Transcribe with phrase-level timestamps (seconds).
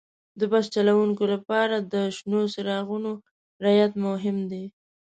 [0.39, 3.11] د بس چلوونکي لپاره د شنو څراغونو
[3.63, 4.65] رعایت مهم دی.